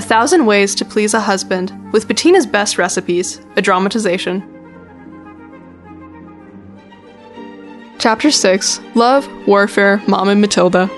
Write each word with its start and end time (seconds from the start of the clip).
A 0.00 0.02
Thousand 0.02 0.46
Ways 0.46 0.74
to 0.76 0.86
Please 0.86 1.12
a 1.12 1.20
Husband, 1.20 1.92
with 1.92 2.08
Bettina's 2.08 2.46
Best 2.46 2.78
Recipes, 2.78 3.38
a 3.56 3.60
dramatization. 3.60 4.40
Chapter 7.98 8.30
6 8.30 8.80
Love, 8.94 9.28
Warfare, 9.46 10.02
Mom 10.08 10.30
and 10.30 10.40
Matilda. 10.40 10.88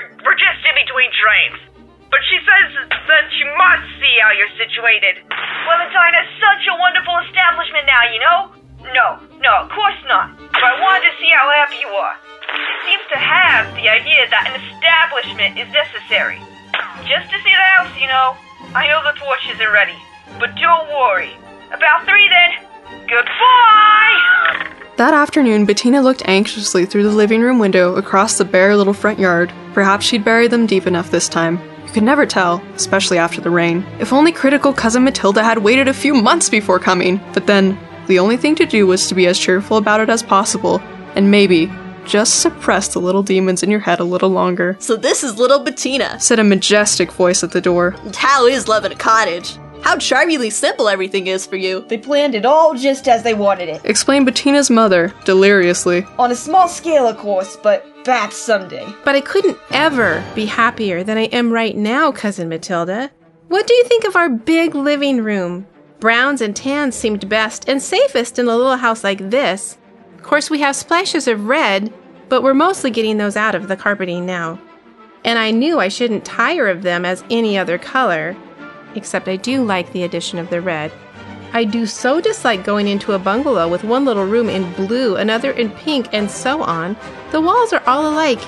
We're, 0.00 0.32
we're, 0.32 0.40
just 0.40 0.60
in 0.64 0.74
between 0.80 1.10
trains. 1.12 1.60
But 2.08 2.20
she 2.26 2.38
says 2.42 2.68
that 2.90 3.24
she 3.36 3.44
must 3.54 3.86
see 4.00 4.14
how 4.18 4.32
you're 4.34 4.50
situated. 4.56 5.20
Clementine 5.28 6.14
has 6.16 6.28
such 6.40 6.64
a 6.66 6.74
wonderful 6.80 7.16
establishment 7.28 7.86
now, 7.86 8.02
you 8.08 8.20
know? 8.20 8.38
No, 8.96 9.08
no, 9.44 9.52
of 9.62 9.68
course 9.70 10.00
not. 10.08 10.34
But 10.40 10.64
I 10.64 10.80
wanted 10.80 11.12
to 11.12 11.14
see 11.20 11.30
how 11.30 11.46
happy 11.52 11.78
you 11.84 11.92
are. 11.92 12.16
She 12.50 12.74
seems 12.88 13.04
to 13.12 13.18
have 13.20 13.70
the 13.76 13.86
idea 13.86 14.26
that 14.32 14.50
an 14.50 14.56
establishment 14.58 15.60
is 15.60 15.68
necessary. 15.70 16.40
Just 17.06 17.30
to 17.30 17.36
see 17.44 17.54
the 17.54 17.68
house, 17.76 17.92
you 18.00 18.08
know. 18.08 18.34
I 18.74 18.88
know 18.88 19.04
the 19.04 19.14
torches 19.20 19.60
are 19.60 19.70
ready. 19.70 19.98
But 20.40 20.56
don't 20.56 20.88
worry. 20.90 21.36
About 21.70 22.08
three 22.08 22.26
then. 22.26 22.66
Goodbye! 23.06 24.39
That 25.00 25.14
afternoon, 25.14 25.64
Bettina 25.64 26.02
looked 26.02 26.20
anxiously 26.26 26.84
through 26.84 27.04
the 27.04 27.08
living 27.08 27.40
room 27.40 27.58
window 27.58 27.94
across 27.96 28.36
the 28.36 28.44
bare 28.44 28.76
little 28.76 28.92
front 28.92 29.18
yard. 29.18 29.50
Perhaps 29.72 30.04
she'd 30.04 30.26
buried 30.26 30.50
them 30.50 30.66
deep 30.66 30.86
enough 30.86 31.10
this 31.10 31.26
time. 31.26 31.58
You 31.86 31.90
could 31.90 32.02
never 32.02 32.26
tell, 32.26 32.62
especially 32.74 33.16
after 33.16 33.40
the 33.40 33.48
rain. 33.48 33.86
If 33.98 34.12
only 34.12 34.30
critical 34.30 34.74
cousin 34.74 35.04
Matilda 35.04 35.42
had 35.42 35.56
waited 35.56 35.88
a 35.88 35.94
few 35.94 36.12
months 36.12 36.50
before 36.50 36.78
coming. 36.78 37.18
But 37.32 37.46
then, 37.46 37.78
the 38.08 38.18
only 38.18 38.36
thing 38.36 38.54
to 38.56 38.66
do 38.66 38.86
was 38.86 39.08
to 39.08 39.14
be 39.14 39.26
as 39.26 39.38
cheerful 39.38 39.78
about 39.78 40.00
it 40.00 40.10
as 40.10 40.22
possible, 40.22 40.82
and 41.14 41.30
maybe 41.30 41.72
just 42.04 42.40
suppress 42.40 42.88
the 42.88 43.00
little 43.00 43.22
demons 43.22 43.62
in 43.62 43.70
your 43.70 43.80
head 43.80 44.00
a 44.00 44.04
little 44.04 44.28
longer, 44.28 44.76
So 44.80 44.96
this 44.96 45.24
is 45.24 45.38
little 45.38 45.60
Bettina. 45.60 46.20
said 46.20 46.38
a 46.38 46.44
majestic 46.44 47.10
voice 47.10 47.42
at 47.42 47.52
the 47.52 47.62
door. 47.62 47.94
And 48.04 48.14
how 48.14 48.44
is 48.44 48.68
love 48.68 48.84
in 48.84 48.92
a 48.92 48.96
cottage? 48.96 49.56
How 49.82 49.96
charmingly 49.96 50.50
simple 50.50 50.88
everything 50.88 51.26
is 51.26 51.46
for 51.46 51.56
you. 51.56 51.84
They 51.88 51.98
planned 51.98 52.34
it 52.34 52.44
all 52.44 52.74
just 52.74 53.08
as 53.08 53.22
they 53.22 53.34
wanted 53.34 53.68
it. 53.68 53.80
Explained 53.84 54.26
Bettina's 54.26 54.70
mother, 54.70 55.12
deliriously. 55.24 56.04
On 56.18 56.30
a 56.30 56.36
small 56.36 56.68
scale, 56.68 57.06
of 57.06 57.16
course, 57.16 57.56
but 57.56 57.86
that's 58.04 58.36
someday. 58.36 58.86
But 59.04 59.14
I 59.14 59.20
couldn't 59.20 59.58
ever 59.70 60.24
be 60.34 60.46
happier 60.46 61.02
than 61.02 61.18
I 61.18 61.24
am 61.24 61.52
right 61.52 61.76
now, 61.76 62.12
Cousin 62.12 62.48
Matilda. 62.48 63.10
What 63.48 63.66
do 63.66 63.74
you 63.74 63.84
think 63.84 64.04
of 64.04 64.16
our 64.16 64.28
big 64.28 64.74
living 64.74 65.24
room? 65.24 65.66
Browns 65.98 66.40
and 66.40 66.54
tans 66.54 66.94
seemed 66.94 67.28
best 67.28 67.68
and 67.68 67.82
safest 67.82 68.38
in 68.38 68.46
a 68.46 68.56
little 68.56 68.76
house 68.76 69.02
like 69.02 69.30
this. 69.30 69.76
Of 70.16 70.22
course, 70.22 70.50
we 70.50 70.60
have 70.60 70.76
splashes 70.76 71.26
of 71.26 71.46
red, 71.46 71.92
but 72.28 72.42
we're 72.42 72.54
mostly 72.54 72.90
getting 72.90 73.18
those 73.18 73.36
out 73.36 73.54
of 73.54 73.68
the 73.68 73.76
carpeting 73.76 74.24
now. 74.24 74.60
And 75.24 75.38
I 75.38 75.50
knew 75.50 75.78
I 75.78 75.88
shouldn't 75.88 76.24
tire 76.24 76.68
of 76.68 76.82
them 76.82 77.04
as 77.04 77.24
any 77.28 77.58
other 77.58 77.76
color, 77.76 78.36
except 78.94 79.28
I 79.28 79.36
do 79.36 79.62
like 79.62 79.92
the 79.92 80.04
addition 80.04 80.38
of 80.38 80.50
the 80.50 80.60
red. 80.60 80.92
I 81.52 81.64
do 81.64 81.84
so 81.84 82.20
dislike 82.20 82.64
going 82.64 82.86
into 82.86 83.12
a 83.12 83.18
bungalow 83.18 83.68
with 83.68 83.82
one 83.82 84.04
little 84.04 84.24
room 84.24 84.48
in 84.48 84.72
blue, 84.74 85.16
another 85.16 85.50
in 85.50 85.70
pink, 85.70 86.08
and 86.12 86.30
so 86.30 86.62
on. 86.62 86.96
The 87.32 87.40
walls 87.40 87.72
are 87.72 87.82
all 87.86 88.08
alike, 88.08 88.40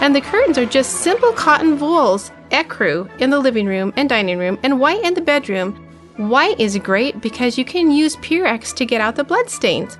and 0.00 0.14
the 0.14 0.20
curtains 0.20 0.58
are 0.58 0.66
just 0.66 1.00
simple 1.00 1.32
cotton 1.32 1.78
wools, 1.80 2.30
ecru 2.50 3.10
in 3.20 3.30
the 3.30 3.40
living 3.40 3.66
room 3.66 3.92
and 3.96 4.08
dining 4.08 4.38
room, 4.38 4.58
and 4.62 4.78
white 4.78 5.02
in 5.02 5.14
the 5.14 5.20
bedroom. 5.20 5.74
White 6.16 6.60
is 6.60 6.78
great 6.78 7.20
because 7.20 7.58
you 7.58 7.64
can 7.64 7.90
use 7.90 8.14
Purex 8.16 8.72
to 8.76 8.86
get 8.86 9.00
out 9.00 9.16
the 9.16 9.24
bloodstains. 9.24 9.98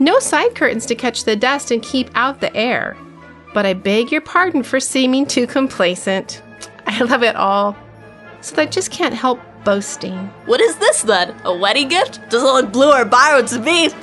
No 0.00 0.18
side 0.18 0.56
curtains 0.56 0.86
to 0.86 0.96
catch 0.96 1.22
the 1.22 1.36
dust 1.36 1.70
and 1.70 1.80
keep 1.80 2.10
out 2.16 2.40
the 2.40 2.54
air. 2.56 2.96
But 3.54 3.66
I 3.66 3.74
beg 3.74 4.10
your 4.10 4.22
pardon 4.22 4.64
for 4.64 4.80
seeming 4.80 5.26
too 5.26 5.46
complacent. 5.46 6.42
I 6.86 7.04
love 7.04 7.22
it 7.22 7.36
all. 7.36 7.76
So 8.42 8.60
I 8.60 8.66
just 8.66 8.90
can't 8.90 9.14
help 9.14 9.40
boasting. 9.64 10.18
What 10.46 10.60
is 10.60 10.76
this 10.76 11.02
then? 11.02 11.34
A 11.44 11.56
wedding 11.56 11.88
gift? 11.88 12.20
Doesn't 12.28 12.46
look 12.46 12.72
blue 12.72 12.92
or 12.92 13.04
borrowed 13.04 13.46
to 13.48 13.58
me. 13.58 13.88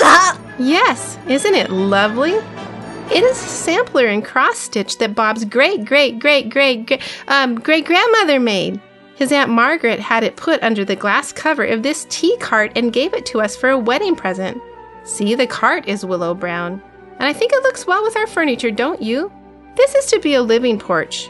Yes, 0.61 1.17
isn't 1.29 1.55
it 1.55 1.69
lovely? 1.69 2.33
It 2.33 3.23
is 3.23 3.37
a 3.37 3.47
sampler 3.47 4.07
in 4.07 4.21
cross 4.21 4.57
stitch 4.57 4.97
that 4.97 5.15
Bob's 5.15 5.45
great 5.45 5.85
great 5.85 6.19
great 6.19 6.49
great 6.49 6.85
great 6.85 7.01
um, 7.29 7.55
great 7.55 7.85
grandmother 7.85 8.41
made. 8.41 8.81
His 9.15 9.31
aunt 9.31 9.49
Margaret 9.49 10.01
had 10.01 10.25
it 10.25 10.35
put 10.35 10.61
under 10.61 10.83
the 10.83 10.97
glass 10.97 11.31
cover 11.31 11.63
of 11.63 11.81
this 11.81 12.05
tea 12.09 12.35
cart 12.39 12.73
and 12.75 12.91
gave 12.91 13.13
it 13.13 13.25
to 13.27 13.39
us 13.41 13.55
for 13.55 13.69
a 13.69 13.77
wedding 13.77 14.17
present. 14.17 14.61
See, 15.05 15.33
the 15.33 15.47
cart 15.47 15.87
is 15.87 16.05
willow 16.05 16.33
brown, 16.33 16.81
and 17.19 17.27
I 17.27 17.31
think 17.31 17.53
it 17.53 17.63
looks 17.63 17.87
well 17.87 18.03
with 18.03 18.17
our 18.17 18.27
furniture, 18.27 18.71
don't 18.71 19.01
you? 19.01 19.31
This 19.75 19.95
is 19.95 20.07
to 20.07 20.19
be 20.19 20.33
a 20.33 20.41
living 20.41 20.77
porch, 20.77 21.29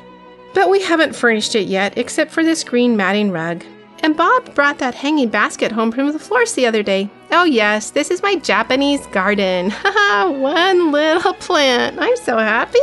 but 0.53 0.69
we 0.69 0.81
haven't 0.81 1.15
furnished 1.15 1.55
it 1.55 1.67
yet, 1.67 1.97
except 1.97 2.31
for 2.31 2.43
this 2.43 2.63
green 2.63 2.97
matting 2.97 3.31
rug. 3.31 3.63
And 4.01 4.15
Bob 4.15 4.55
brought 4.55 4.77
that 4.79 4.95
hanging 4.95 5.29
basket 5.29 5.71
home 5.71 5.91
from 5.91 6.11
the 6.11 6.19
florist 6.19 6.55
the 6.55 6.65
other 6.65 6.83
day. 6.83 7.09
Oh, 7.31 7.43
yes, 7.43 7.91
this 7.91 8.11
is 8.11 8.23
my 8.23 8.35
Japanese 8.35 9.05
garden. 9.07 9.69
Haha, 9.73 10.31
one 10.31 10.91
little 10.91 11.33
plant. 11.33 11.99
I'm 11.99 12.15
so 12.17 12.37
happy. 12.37 12.79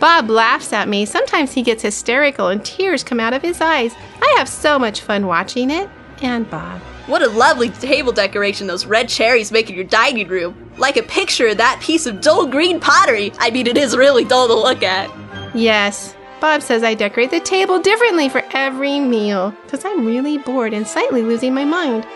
Bob 0.00 0.30
laughs 0.30 0.72
at 0.72 0.88
me. 0.88 1.04
Sometimes 1.04 1.52
he 1.52 1.62
gets 1.62 1.82
hysterical 1.82 2.48
and 2.48 2.64
tears 2.64 3.04
come 3.04 3.20
out 3.20 3.34
of 3.34 3.42
his 3.42 3.60
eyes. 3.60 3.94
I 4.20 4.34
have 4.38 4.48
so 4.48 4.78
much 4.78 5.02
fun 5.02 5.26
watching 5.26 5.70
it. 5.70 5.88
And 6.22 6.48
Bob. 6.50 6.80
What 7.06 7.22
a 7.22 7.28
lovely 7.28 7.68
table 7.68 8.12
decoration 8.12 8.66
those 8.66 8.86
red 8.86 9.10
cherries 9.10 9.52
make 9.52 9.68
in 9.68 9.76
your 9.76 9.84
dining 9.84 10.26
room. 10.28 10.72
Like 10.78 10.96
a 10.96 11.02
picture 11.02 11.48
of 11.48 11.58
that 11.58 11.80
piece 11.82 12.06
of 12.06 12.22
dull 12.22 12.46
green 12.46 12.80
pottery. 12.80 13.32
I 13.38 13.50
mean, 13.50 13.66
it 13.66 13.76
is 13.76 13.96
really 13.96 14.24
dull 14.24 14.48
to 14.48 14.54
look 14.54 14.82
at. 14.82 15.10
Yes, 15.54 16.16
Bob 16.44 16.60
says 16.60 16.82
I 16.82 16.92
decorate 16.92 17.30
the 17.30 17.40
table 17.40 17.80
differently 17.80 18.28
for 18.28 18.42
every 18.52 19.00
meal 19.00 19.56
because 19.62 19.82
I'm 19.82 20.04
really 20.04 20.36
bored 20.36 20.74
and 20.74 20.86
slightly 20.86 21.22
losing 21.22 21.54
my 21.54 21.64
mind. 21.64 22.06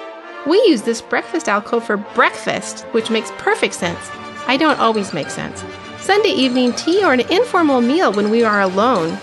We 0.47 0.59
use 0.67 0.83
this 0.83 1.01
breakfast 1.01 1.49
alcove 1.49 1.85
for 1.85 1.97
breakfast, 1.97 2.83
which 2.93 3.09
makes 3.09 3.33
perfect 3.39 3.73
sense. 3.73 4.11
I 4.47 4.59
don't 4.59 4.79
always 4.79 5.15
make 5.15 5.31
sense. 5.31 5.65
Sunday 5.99 6.29
evening 6.29 6.75
tea 6.75 7.03
or 7.03 7.15
an 7.15 7.21
informal 7.33 7.81
meal 7.81 8.13
when 8.13 8.29
we 8.29 8.45
are 8.45 8.61
alone. 8.61 9.17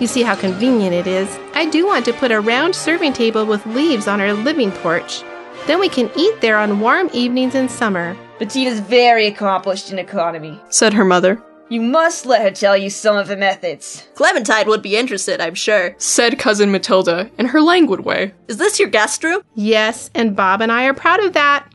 You 0.00 0.06
see 0.06 0.22
how 0.22 0.34
convenient 0.34 0.94
it 0.94 1.06
is. 1.06 1.28
I 1.52 1.66
do 1.66 1.84
want 1.84 2.06
to 2.06 2.14
put 2.14 2.32
a 2.32 2.40
round 2.40 2.74
serving 2.74 3.12
table 3.12 3.44
with 3.44 3.66
leaves 3.66 4.08
on 4.08 4.22
our 4.22 4.32
living 4.32 4.72
porch. 4.72 5.22
Then 5.66 5.80
we 5.80 5.90
can 5.90 6.10
eat 6.16 6.40
there 6.40 6.56
on 6.56 6.80
warm 6.80 7.10
evenings 7.12 7.54
in 7.54 7.68
summer. 7.68 8.16
Bettina's 8.38 8.80
very 8.80 9.26
accomplished 9.26 9.92
in 9.92 9.98
economy. 9.98 10.58
Said 10.70 10.94
her 10.94 11.04
mother. 11.04 11.42
You 11.68 11.80
must 11.80 12.26
let 12.26 12.42
her 12.42 12.52
tell 12.52 12.76
you 12.76 12.90
some 12.90 13.16
of 13.16 13.26
her 13.26 13.36
methods. 13.36 14.06
Clementine 14.14 14.68
would 14.68 14.82
be 14.82 14.96
interested, 14.96 15.40
I'm 15.40 15.56
sure. 15.56 15.96
Said 15.98 16.38
cousin 16.38 16.70
Matilda 16.70 17.28
in 17.38 17.46
her 17.46 17.60
languid 17.60 18.00
way. 18.00 18.34
Is 18.46 18.58
this 18.58 18.78
your 18.78 18.88
guest 18.88 19.24
room? 19.24 19.42
Yes, 19.54 20.08
and 20.14 20.36
Bob 20.36 20.60
and 20.60 20.70
I 20.70 20.84
are 20.84 20.94
proud 20.94 21.24
of 21.24 21.32
that. 21.32 21.68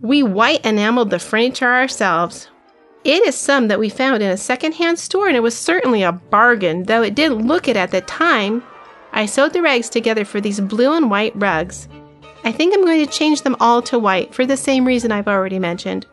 We 0.00 0.22
white 0.22 0.64
enameled 0.64 1.10
the 1.10 1.18
furniture 1.18 1.72
ourselves. 1.72 2.48
It 3.02 3.26
is 3.26 3.36
some 3.36 3.66
that 3.66 3.80
we 3.80 3.88
found 3.88 4.22
in 4.22 4.30
a 4.30 4.36
secondhand 4.36 5.00
store, 5.00 5.26
and 5.26 5.36
it 5.36 5.42
was 5.42 5.56
certainly 5.56 6.04
a 6.04 6.12
bargain, 6.12 6.84
though 6.84 7.02
it 7.02 7.16
didn't 7.16 7.48
look 7.48 7.66
it 7.66 7.76
at 7.76 7.90
the 7.90 8.00
time. 8.02 8.62
I 9.12 9.26
sewed 9.26 9.54
the 9.54 9.62
rags 9.62 9.88
together 9.88 10.24
for 10.24 10.40
these 10.40 10.60
blue 10.60 10.92
and 10.92 11.10
white 11.10 11.32
rugs. 11.34 11.88
I 12.44 12.52
think 12.52 12.74
I'm 12.74 12.84
going 12.84 13.04
to 13.04 13.12
change 13.12 13.42
them 13.42 13.56
all 13.58 13.82
to 13.82 13.98
white 13.98 14.32
for 14.32 14.46
the 14.46 14.56
same 14.56 14.84
reason 14.84 15.10
I've 15.10 15.28
already 15.28 15.58
mentioned. 15.58 16.06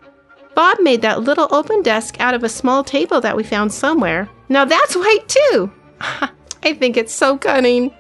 Bob 0.60 0.82
made 0.82 1.02
that 1.04 1.22
little 1.22 1.48
open 1.52 1.82
desk 1.82 2.20
out 2.20 2.34
of 2.34 2.44
a 2.44 2.50
small 2.50 2.84
table 2.84 3.22
that 3.22 3.38
we 3.38 3.44
found 3.44 3.72
somewhere. 3.72 4.28
Now 4.50 4.66
that's 4.66 4.94
white 4.94 5.26
too! 5.26 5.72
I 6.02 6.74
think 6.74 6.98
it's 6.98 7.14
so 7.14 7.38
cunning. 7.38 7.94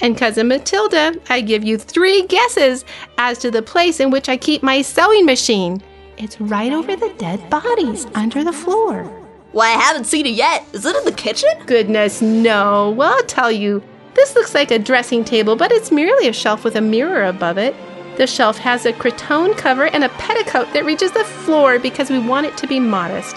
And 0.00 0.18
Cousin 0.18 0.48
Matilda, 0.48 1.14
I 1.30 1.40
give 1.40 1.62
you 1.62 1.78
three 1.78 2.26
guesses 2.26 2.84
as 3.18 3.38
to 3.38 3.52
the 3.52 3.62
place 3.62 4.00
in 4.00 4.10
which 4.10 4.28
I 4.28 4.36
keep 4.36 4.64
my 4.64 4.82
sewing 4.82 5.24
machine. 5.24 5.80
It's 6.18 6.40
right 6.40 6.72
over 6.72 6.96
the 6.96 7.14
dead 7.18 7.48
bodies 7.48 8.08
under 8.16 8.42
the 8.42 8.52
floor. 8.52 9.04
Why, 9.52 9.66
I 9.66 9.78
haven't 9.78 10.06
seen 10.06 10.26
it 10.26 10.34
yet. 10.34 10.66
Is 10.72 10.84
it 10.84 10.96
in 10.96 11.04
the 11.04 11.12
kitchen? 11.12 11.50
Goodness, 11.66 12.20
no. 12.20 12.90
Well, 12.90 13.14
I'll 13.14 13.22
tell 13.26 13.52
you. 13.52 13.80
This 14.14 14.34
looks 14.34 14.56
like 14.56 14.72
a 14.72 14.78
dressing 14.80 15.22
table, 15.24 15.54
but 15.54 15.70
it's 15.70 15.92
merely 15.92 16.26
a 16.26 16.32
shelf 16.32 16.64
with 16.64 16.74
a 16.74 16.80
mirror 16.80 17.26
above 17.26 17.58
it. 17.58 17.76
The 18.16 18.26
shelf 18.26 18.58
has 18.58 18.84
a 18.84 18.92
cretonne 18.92 19.54
cover 19.54 19.86
and 19.86 20.04
a 20.04 20.08
petticoat 20.10 20.72
that 20.72 20.84
reaches 20.84 21.12
the 21.12 21.24
floor 21.24 21.78
because 21.78 22.10
we 22.10 22.18
want 22.18 22.46
it 22.46 22.56
to 22.58 22.66
be 22.66 22.78
modest. 22.78 23.36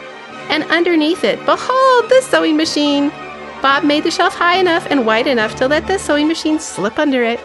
And 0.49 0.63
underneath 0.65 1.23
it, 1.23 1.39
behold, 1.45 2.09
the 2.09 2.21
sewing 2.21 2.57
machine. 2.57 3.09
Bob 3.61 3.83
made 3.83 4.03
the 4.03 4.11
shelf 4.11 4.35
high 4.35 4.57
enough 4.57 4.85
and 4.89 5.05
wide 5.05 5.27
enough 5.27 5.55
to 5.55 5.67
let 5.67 5.87
the 5.87 5.97
sewing 5.97 6.27
machine 6.27 6.59
slip 6.59 6.99
under 6.99 7.23
it. 7.23 7.39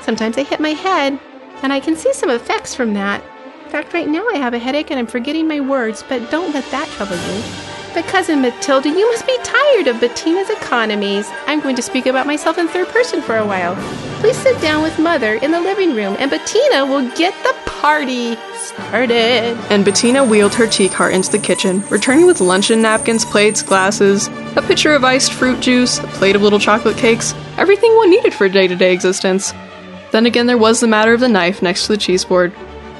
Sometimes 0.00 0.38
I 0.38 0.42
hit 0.42 0.58
my 0.58 0.70
head, 0.70 1.20
and 1.62 1.72
I 1.72 1.80
can 1.80 1.96
see 1.96 2.12
some 2.12 2.30
effects 2.30 2.74
from 2.74 2.94
that. 2.94 3.22
In 3.64 3.70
fact, 3.70 3.92
right 3.92 4.08
now 4.08 4.26
I 4.28 4.38
have 4.38 4.54
a 4.54 4.58
headache 4.58 4.90
and 4.90 4.98
I'm 4.98 5.06
forgetting 5.06 5.46
my 5.46 5.60
words, 5.60 6.02
but 6.08 6.30
don't 6.30 6.52
let 6.52 6.68
that 6.70 6.88
trouble 6.88 7.16
you. 7.16 7.79
But 7.92 8.06
Cousin 8.06 8.40
Matilda, 8.40 8.88
you 8.88 9.10
must 9.10 9.26
be 9.26 9.36
tired 9.42 9.88
of 9.88 10.00
Bettina's 10.00 10.48
economies. 10.48 11.28
I'm 11.46 11.60
going 11.60 11.74
to 11.74 11.82
speak 11.82 12.06
about 12.06 12.26
myself 12.26 12.56
in 12.56 12.68
third 12.68 12.88
person 12.88 13.20
for 13.20 13.36
a 13.36 13.44
while. 13.44 13.74
Please 14.20 14.36
sit 14.36 14.60
down 14.60 14.82
with 14.82 14.98
Mother 14.98 15.34
in 15.34 15.50
the 15.50 15.60
living 15.60 15.96
room, 15.96 16.16
and 16.20 16.30
Bettina 16.30 16.86
will 16.86 17.10
get 17.16 17.34
the 17.42 17.54
party 17.66 18.36
started. 18.56 19.58
And 19.70 19.84
Bettina 19.84 20.24
wheeled 20.24 20.54
her 20.54 20.68
tea 20.68 20.88
cart 20.88 21.14
into 21.14 21.32
the 21.32 21.38
kitchen, 21.38 21.80
returning 21.88 22.26
with 22.26 22.40
luncheon 22.40 22.80
napkins, 22.80 23.24
plates, 23.24 23.60
glasses, 23.60 24.28
a 24.56 24.62
pitcher 24.62 24.92
of 24.92 25.02
iced 25.02 25.32
fruit 25.32 25.60
juice, 25.60 25.98
a 25.98 26.06
plate 26.06 26.36
of 26.36 26.42
little 26.42 26.60
chocolate 26.60 26.96
cakes, 26.96 27.34
everything 27.56 27.94
one 27.96 28.10
needed 28.10 28.32
for 28.32 28.48
day 28.48 28.68
to 28.68 28.76
day 28.76 28.92
existence. 28.92 29.52
Then 30.12 30.26
again, 30.26 30.46
there 30.46 30.58
was 30.58 30.80
the 30.80 30.86
matter 30.86 31.12
of 31.12 31.20
the 31.20 31.28
knife 31.28 31.60
next 31.60 31.86
to 31.86 31.92
the 31.92 31.98
cheese 31.98 32.24
board. 32.24 32.52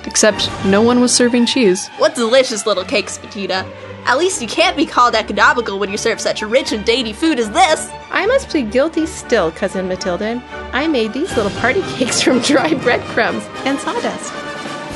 Except 0.04 0.48
no 0.64 0.80
one 0.80 1.00
was 1.00 1.14
serving 1.14 1.44
cheese. 1.44 1.88
What 1.98 2.14
delicious 2.14 2.66
little 2.66 2.84
cakes, 2.84 3.18
Bettina. 3.18 3.70
At 4.06 4.18
least 4.18 4.42
you 4.42 4.48
can't 4.48 4.76
be 4.76 4.86
called 4.86 5.14
economical 5.14 5.78
when 5.78 5.90
you 5.90 5.96
serve 5.96 6.20
such 6.20 6.42
rich 6.42 6.72
and 6.72 6.84
dainty 6.84 7.12
food 7.12 7.38
as 7.38 7.50
this. 7.50 7.88
I 8.10 8.26
must 8.26 8.48
plead 8.48 8.72
guilty 8.72 9.06
still, 9.06 9.52
Cousin 9.52 9.88
Matilda. 9.88 10.42
I 10.72 10.86
made 10.86 11.12
these 11.12 11.36
little 11.36 11.52
party 11.60 11.82
cakes 11.96 12.20
from 12.22 12.40
dry 12.40 12.74
breadcrumbs 12.74 13.44
and 13.64 13.78
sawdust. 13.78 14.32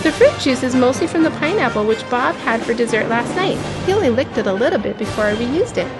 The 0.03 0.13
fruit 0.13 0.39
juice 0.39 0.63
is 0.63 0.75
mostly 0.75 1.07
from 1.07 1.23
the 1.23 1.31
pineapple 1.31 1.87
which 1.87 2.09
Bob 2.11 2.35
had 2.37 2.63
for 2.63 2.75
dessert 2.75 3.09
last 3.09 3.35
night. 3.37 3.57
He 3.87 3.93
only 3.93 4.11
licked 4.11 4.37
it 4.37 4.47
a 4.47 4.53
little 4.53 4.79
bit 4.79 4.99
before 4.99 5.25
I 5.25 5.35
reused 5.35 5.79
it. 5.79 5.91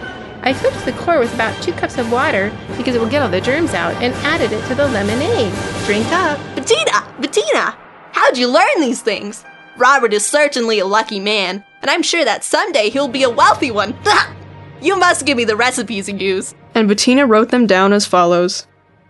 I 0.43 0.53
cooked 0.53 0.85
the 0.85 0.93
core 0.93 1.19
with 1.19 1.33
about 1.33 1.63
two 1.63 1.73
cups 1.73 1.97
of 1.97 2.13
water 2.13 2.53
because 2.77 2.95
it 2.95 3.01
will 3.01 3.09
get 3.09 3.23
all 3.23 3.31
the 3.31 3.41
germs 3.41 3.73
out 3.73 3.95
and 4.03 4.13
added 4.17 4.53
it 4.53 4.67
to 4.67 4.75
the 4.75 4.87
lemonade. 4.89 5.55
Drink 5.87 6.07
up. 6.09 6.39
Bettina! 6.55 7.15
Bettina! 7.19 7.79
How'd 8.13 8.37
you 8.37 8.49
learn 8.49 8.81
these 8.81 9.01
things? 9.01 9.45
Robert 9.79 10.13
is 10.13 10.27
certainly 10.27 10.81
a 10.81 10.87
lucky 10.87 11.19
man, 11.19 11.65
and 11.85 11.91
I'm 11.91 12.03
sure 12.03 12.25
that 12.25 12.43
someday 12.43 12.89
he'll 12.89 13.09
be 13.09 13.25
a 13.25 13.29
wealthy 13.31 13.71
one. 13.71 13.95
you 14.81 14.99
must 14.99 15.27
give 15.27 15.37
me 15.37 15.45
the 15.45 15.55
recipes 15.55 16.09
you 16.09 16.17
use. 16.17 16.55
And 16.75 16.89
Bettina 16.89 17.27
wrote 17.27 17.51
them 17.51 17.67
down 17.67 17.93
as 17.93 18.07
follows 18.07 18.67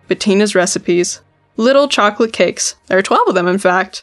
Bettina's 0.09 0.57
recipes. 0.57 1.21
Little 1.57 1.87
chocolate 1.87 2.33
cakes. 2.33 2.75
There 2.89 2.99
are 2.99 3.03
12 3.03 3.29
of 3.29 3.35
them, 3.37 3.47
in 3.47 3.59
fact. 3.59 4.03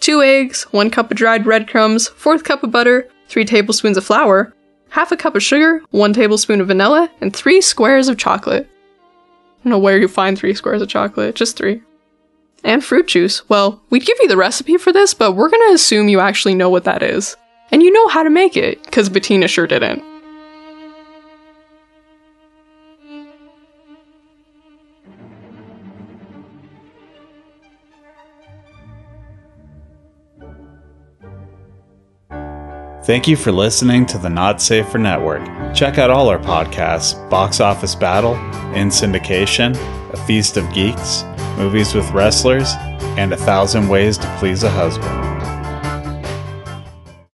Two 0.00 0.22
eggs, 0.22 0.62
one 0.70 0.88
cup 0.88 1.10
of 1.10 1.18
dried 1.18 1.44
breadcrumbs, 1.44 2.08
fourth 2.08 2.42
cup 2.42 2.62
of 2.62 2.70
butter, 2.70 3.06
three 3.28 3.44
tablespoons 3.44 3.98
of 3.98 4.04
flour, 4.06 4.54
half 4.88 5.12
a 5.12 5.16
cup 5.18 5.36
of 5.36 5.42
sugar, 5.42 5.82
one 5.90 6.14
tablespoon 6.14 6.62
of 6.62 6.68
vanilla, 6.68 7.10
and 7.20 7.36
three 7.36 7.60
squares 7.60 8.08
of 8.08 8.16
chocolate. 8.16 8.66
I 8.66 9.64
don't 9.64 9.72
know 9.72 9.78
where 9.78 9.98
you 9.98 10.08
find 10.08 10.38
three 10.38 10.54
squares 10.54 10.80
of 10.80 10.88
chocolate, 10.88 11.34
just 11.34 11.54
three. 11.54 11.82
And 12.64 12.82
fruit 12.82 13.08
juice. 13.08 13.46
Well, 13.50 13.82
we'd 13.90 14.06
give 14.06 14.16
you 14.22 14.28
the 14.28 14.38
recipe 14.38 14.78
for 14.78 14.90
this, 14.90 15.12
but 15.12 15.32
we're 15.32 15.50
gonna 15.50 15.74
assume 15.74 16.08
you 16.08 16.20
actually 16.20 16.54
know 16.54 16.70
what 16.70 16.84
that 16.84 17.02
is. 17.02 17.36
And 17.72 17.82
you 17.82 17.92
know 17.92 18.08
how 18.08 18.22
to 18.22 18.30
make 18.30 18.56
it, 18.56 18.82
because 18.84 19.08
Bettina 19.08 19.48
sure 19.48 19.66
didn't. 19.66 20.04
Thank 33.02 33.26
you 33.26 33.34
for 33.34 33.50
listening 33.50 34.06
to 34.06 34.18
the 34.18 34.28
Not 34.28 34.60
Safer 34.60 34.98
Network. 34.98 35.42
Check 35.74 35.98
out 35.98 36.10
all 36.10 36.28
our 36.28 36.38
podcasts 36.38 37.28
Box 37.30 37.58
Office 37.58 37.94
Battle, 37.94 38.34
In 38.74 38.88
Syndication, 38.88 39.74
A 40.12 40.16
Feast 40.26 40.56
of 40.56 40.72
Geeks, 40.72 41.24
Movies 41.56 41.94
with 41.94 42.08
Wrestlers, 42.10 42.74
and 43.16 43.32
A 43.32 43.36
Thousand 43.36 43.88
Ways 43.88 44.16
to 44.18 44.36
Please 44.38 44.62
a 44.62 44.70
Husband. 44.70 45.29